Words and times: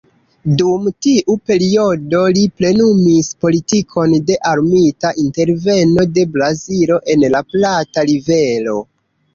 Dum 0.59 0.85
tiu 1.05 1.35
periodo 1.49 2.21
li 2.37 2.45
plenumis 2.61 3.31
politikon 3.45 4.17
de 4.31 4.39
armita 4.55 5.13
interveno 5.27 6.11
de 6.17 6.27
Brazilo 6.35 7.03
en 7.17 7.33
la 7.37 7.45
Plata-Rivero. 7.55 8.81